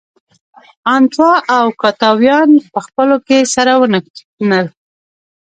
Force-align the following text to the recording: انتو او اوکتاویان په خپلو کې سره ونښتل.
انتو 0.95 1.29
او 1.55 1.61
اوکتاویان 1.69 2.49
په 2.73 2.79
خپلو 2.85 3.15
کې 3.27 3.39
سره 3.53 3.71
ونښتل. 3.81 4.65